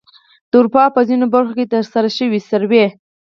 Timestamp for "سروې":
2.49-2.85